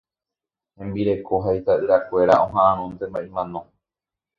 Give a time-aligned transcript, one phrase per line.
[0.77, 3.59] Hembireko ha itaʼyrakuéra ohaʼãróntema imano.